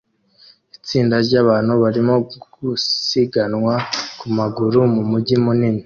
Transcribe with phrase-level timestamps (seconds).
[0.77, 2.15] Itsinda ryabantu barimo
[2.53, 3.75] gusiganwa
[4.19, 5.79] ku maguru mu mujyi munini